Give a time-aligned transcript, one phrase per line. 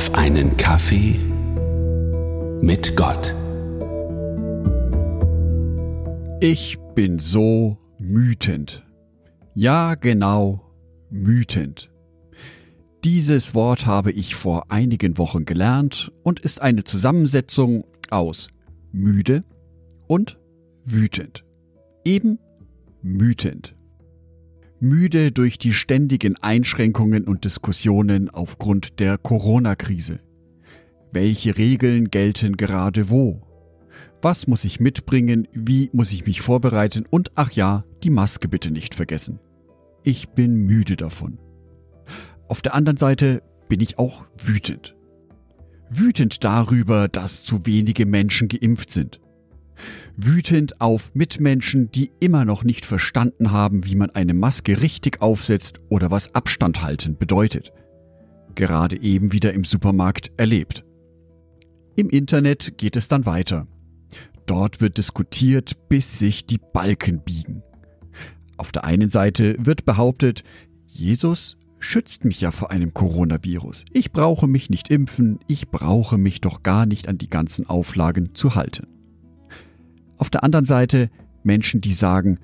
[0.00, 1.20] auf einen Kaffee
[2.62, 3.34] mit Gott.
[6.40, 8.82] Ich bin so wütend.
[9.54, 10.62] Ja, genau,
[11.10, 11.90] wütend.
[13.04, 18.48] Dieses Wort habe ich vor einigen Wochen gelernt und ist eine Zusammensetzung aus
[18.92, 19.44] müde
[20.06, 20.38] und
[20.86, 21.44] wütend.
[22.06, 22.38] Eben
[23.02, 23.76] wütend.
[24.82, 30.20] Müde durch die ständigen Einschränkungen und Diskussionen aufgrund der Corona-Krise.
[31.12, 33.42] Welche Regeln gelten gerade wo?
[34.22, 35.46] Was muss ich mitbringen?
[35.52, 37.04] Wie muss ich mich vorbereiten?
[37.10, 39.38] Und ach ja, die Maske bitte nicht vergessen.
[40.02, 41.38] Ich bin müde davon.
[42.48, 44.96] Auf der anderen Seite bin ich auch wütend.
[45.90, 49.20] Wütend darüber, dass zu wenige Menschen geimpft sind
[50.16, 55.80] wütend auf Mitmenschen, die immer noch nicht verstanden haben, wie man eine Maske richtig aufsetzt
[55.88, 57.72] oder was Abstand halten bedeutet.
[58.54, 60.84] Gerade eben wieder im Supermarkt erlebt.
[61.96, 63.66] Im Internet geht es dann weiter.
[64.46, 67.62] Dort wird diskutiert, bis sich die Balken biegen.
[68.56, 70.42] Auf der einen Seite wird behauptet,
[70.86, 73.84] Jesus schützt mich ja vor einem Coronavirus.
[73.92, 78.34] Ich brauche mich nicht impfen, ich brauche mich doch gar nicht an die ganzen Auflagen
[78.34, 78.86] zu halten.
[80.20, 81.08] Auf der anderen Seite
[81.42, 82.40] Menschen, die sagen,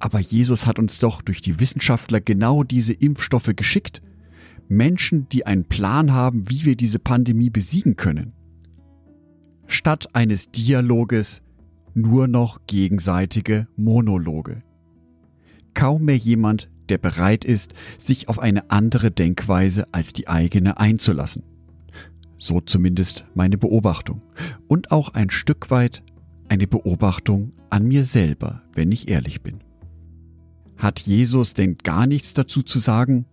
[0.00, 4.02] aber Jesus hat uns doch durch die Wissenschaftler genau diese Impfstoffe geschickt.
[4.66, 8.32] Menschen, die einen Plan haben, wie wir diese Pandemie besiegen können.
[9.68, 11.40] Statt eines Dialoges
[11.94, 14.64] nur noch gegenseitige Monologe.
[15.72, 21.44] Kaum mehr jemand, der bereit ist, sich auf eine andere Denkweise als die eigene einzulassen.
[22.40, 24.20] So zumindest meine Beobachtung.
[24.66, 26.02] Und auch ein Stück weit
[26.54, 29.58] eine Beobachtung an mir selber, wenn ich ehrlich bin.
[30.76, 33.26] Hat Jesus denn gar nichts dazu zu sagen?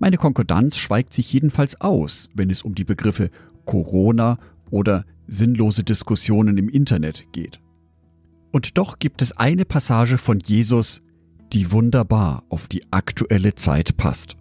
[0.00, 3.30] Meine Konkordanz schweigt sich jedenfalls aus, wenn es um die Begriffe
[3.64, 7.60] Corona oder sinnlose Diskussionen im Internet geht.
[8.50, 11.00] Und doch gibt es eine Passage von Jesus,
[11.52, 14.36] die wunderbar auf die aktuelle Zeit passt.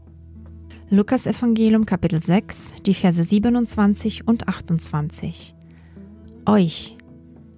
[0.89, 5.53] Lukas Evangelium Kapitel 6, die Verse 27 und 28.
[6.47, 6.97] Euch,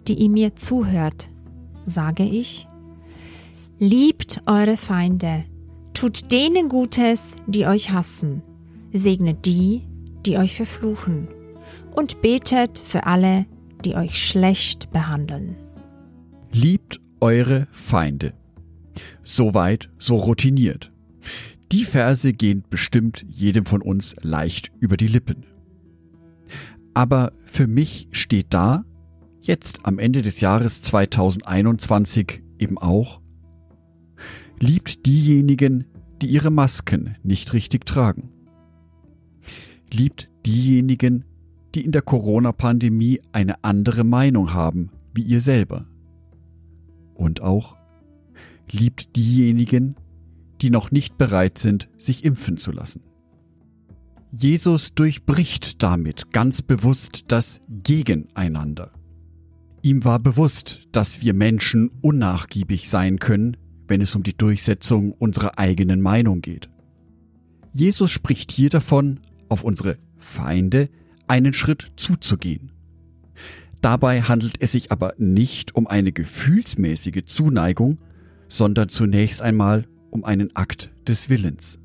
[0.08, 1.30] die ihr mir zuhört,
[1.86, 2.68] sage ich,
[3.80, 5.46] liebt eure Feinde,
[5.94, 8.42] tut denen Gutes, die euch hassen,
[8.92, 9.84] segnet die,
[10.25, 11.28] die euch verfluchen,
[11.94, 13.46] und betet für alle,
[13.84, 15.56] die euch schlecht behandeln.
[16.52, 18.34] Liebt eure Feinde.
[19.24, 20.92] Soweit, so routiniert.
[21.72, 25.46] Die Verse gehen bestimmt jedem von uns leicht über die Lippen.
[26.94, 28.86] Aber für mich steht da,
[29.46, 33.22] jetzt am Ende des Jahres 2021 eben auch,
[34.59, 35.86] liebt diejenigen,
[36.22, 38.30] die ihre Masken nicht richtig tragen.
[39.92, 41.26] Liebt diejenigen,
[41.76, 45.86] die in der Corona-Pandemie eine andere Meinung haben wie ihr selber.
[47.14, 47.75] Und auch
[48.72, 49.96] liebt diejenigen,
[50.62, 53.02] die noch nicht bereit sind, sich impfen zu lassen.
[54.31, 58.92] Jesus durchbricht damit ganz bewusst das Gegeneinander.
[59.84, 65.60] Ihm war bewusst, dass wir Menschen unnachgiebig sein können, wenn es um die Durchsetzung unserer
[65.60, 66.70] eigenen Meinung geht.
[67.74, 70.88] Jesus spricht hier davon, auf unsere Feinde
[71.28, 72.72] einen Schritt zuzugehen.
[73.82, 77.98] Dabei handelt es sich aber nicht um eine gefühlsmäßige Zuneigung,
[78.48, 81.83] sondern zunächst einmal um einen Akt des Willens.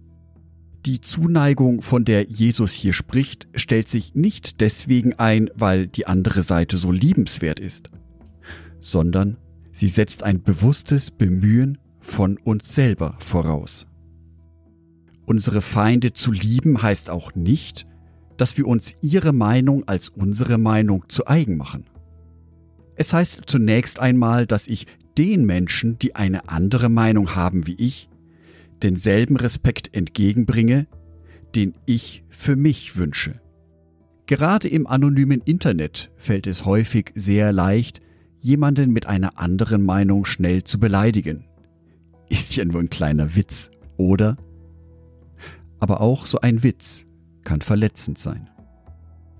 [0.88, 6.41] Die Zuneigung, von der Jesus hier spricht, stellt sich nicht deswegen ein, weil die andere
[6.41, 7.91] Seite so liebenswert ist,
[8.81, 9.37] sondern
[9.71, 13.87] sie setzt ein bewusstes Bemühen von uns selber voraus.
[15.26, 17.84] Unsere Feinde zu lieben heißt auch nicht,
[18.38, 21.84] dass wir uns ihre Meinung als unsere Meinung zu eigen machen.
[22.97, 24.87] Es heißt zunächst einmal, dass ich
[25.19, 28.09] den Menschen, die eine andere Meinung haben wie ich,
[28.82, 30.86] denselben Respekt entgegenbringe,
[31.54, 33.40] den ich für mich wünsche.
[34.26, 38.00] Gerade im anonymen Internet fällt es häufig sehr leicht,
[38.40, 41.44] jemanden mit einer anderen Meinung schnell zu beleidigen.
[42.28, 44.36] Ist ja nur ein kleiner Witz, oder?
[45.81, 47.06] Aber auch so ein Witz
[47.42, 48.50] kann verletzend sein.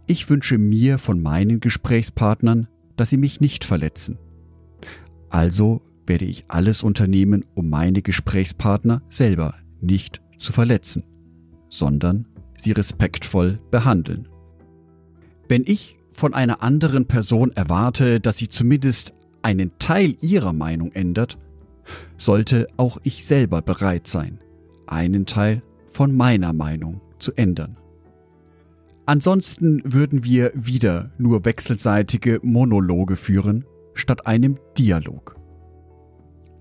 [0.07, 4.19] Ich wünsche mir von meinen Gesprächspartnern, dass sie mich nicht verletzen.
[5.29, 11.05] Also werde ich alles unternehmen, um meine Gesprächspartner selber nicht zu verletzen,
[11.69, 12.27] sondern
[12.57, 14.29] sie respektvoll behandeln.
[15.49, 21.39] Wenn ich von einer anderen Person erwarte, dass sie zumindest einen Teil ihrer Meinung ändert,
[22.17, 24.41] sollte auch ich selber bereit sein,
[24.87, 27.77] einen Teil von meiner Meinung zu ändern.
[29.07, 33.65] Ansonsten würden wir wieder nur wechselseitige Monologe führen,
[33.95, 35.38] statt einem Dialog.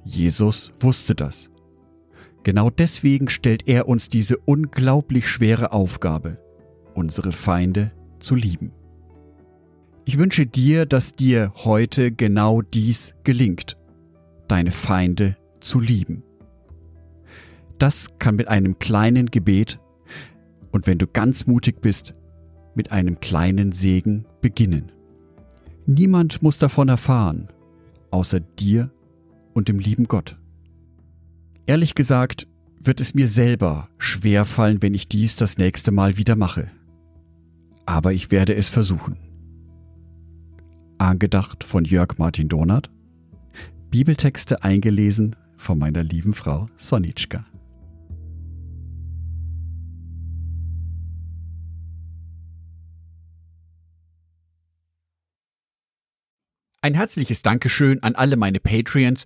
[0.07, 1.51] Jesus wusste das.
[2.43, 6.37] Genau deswegen stellt er uns diese unglaublich schwere Aufgabe,
[6.95, 8.71] unsere Feinde zu lieben.
[10.05, 13.75] Ich wünsche dir, dass dir heute genau dies gelingt,
[14.47, 16.23] deine Feinde zu lieben.
[17.77, 19.77] Das kann mit einem kleinen Gebet
[20.71, 22.15] und wenn du ganz mutig bist,
[22.75, 24.93] mit einem kleinen Segen beginnen.
[25.85, 27.49] Niemand muss davon erfahren,
[28.09, 28.89] außer dir
[29.57, 30.37] und dem lieben Gott.
[31.65, 32.47] Ehrlich gesagt,
[32.79, 36.69] wird es mir selber schwer fallen, wenn ich dies das nächste Mal wieder mache.
[37.87, 39.17] Aber ich werde es versuchen.
[40.99, 42.91] Angedacht von Jörg Martin Donath.
[43.89, 47.43] Bibeltexte eingelesen von meiner lieben Frau Sonitschka.
[56.87, 59.25] Ein herzliches Dankeschön an alle meine Patreons,